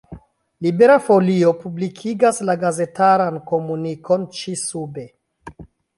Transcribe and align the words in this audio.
Libera 0.67 0.93
Folio 1.09 1.51
publikigas 1.65 2.41
la 2.49 2.55
gazetaran 2.65 3.37
komunikon 3.53 4.27
ĉi-sube. 4.41 5.05